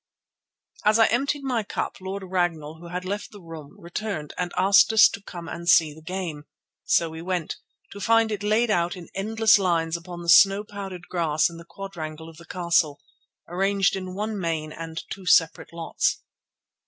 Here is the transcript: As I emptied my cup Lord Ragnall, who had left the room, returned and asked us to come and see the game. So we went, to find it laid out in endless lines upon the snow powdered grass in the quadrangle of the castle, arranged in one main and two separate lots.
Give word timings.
As 0.83 0.97
I 0.97 1.05
emptied 1.09 1.43
my 1.43 1.61
cup 1.61 1.97
Lord 2.01 2.23
Ragnall, 2.23 2.79
who 2.79 2.87
had 2.87 3.05
left 3.05 3.29
the 3.31 3.39
room, 3.39 3.75
returned 3.77 4.33
and 4.35 4.51
asked 4.57 4.91
us 4.91 5.07
to 5.09 5.21
come 5.21 5.47
and 5.47 5.69
see 5.69 5.93
the 5.93 6.01
game. 6.01 6.45
So 6.85 7.07
we 7.11 7.21
went, 7.21 7.57
to 7.91 8.01
find 8.01 8.31
it 8.31 8.41
laid 8.41 8.71
out 8.71 8.95
in 8.95 9.09
endless 9.13 9.59
lines 9.59 9.95
upon 9.95 10.23
the 10.23 10.27
snow 10.29 10.63
powdered 10.63 11.07
grass 11.07 11.51
in 11.51 11.57
the 11.57 11.65
quadrangle 11.69 12.29
of 12.29 12.37
the 12.37 12.45
castle, 12.47 12.99
arranged 13.47 13.95
in 13.95 14.15
one 14.15 14.39
main 14.39 14.71
and 14.71 14.99
two 15.11 15.27
separate 15.27 15.71
lots. 15.71 16.23